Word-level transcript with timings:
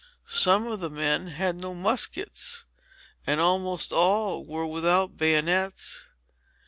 Some 0.25 0.65
of 0.65 0.79
the 0.79 0.89
men 0.89 1.27
had 1.27 1.61
no 1.61 1.75
muskets, 1.75 2.65
and 3.27 3.39
almost 3.39 3.91
all 3.91 4.43
were 4.43 4.65
without 4.65 5.15
bayonets. 5.15 6.07